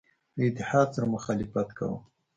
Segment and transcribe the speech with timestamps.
[0.37, 1.99] له اتحاد سره مخالفت کاوه.